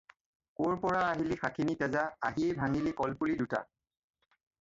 ক'ৰ 0.59 0.77
পৰা 0.85 1.01
আহিলি 1.09 1.37
শাখিনী 1.41 1.75
তেজা, 1.81 2.05
আহিয়েই 2.29 2.57
ভাঙিলি 2.63 2.95
কলপুলি 3.03 3.37
দুটা। 3.43 3.61